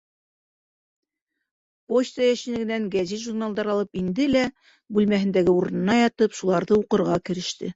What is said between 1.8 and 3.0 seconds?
Почта йәшнигенән